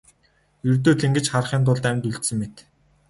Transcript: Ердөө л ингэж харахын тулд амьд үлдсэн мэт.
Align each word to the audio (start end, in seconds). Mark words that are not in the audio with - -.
Ердөө 0.69 0.93
л 0.97 1.05
ингэж 1.07 1.25
харахын 1.31 1.63
тулд 1.67 1.85
амьд 1.89 2.07
үлдсэн 2.09 2.35
мэт. 2.39 2.55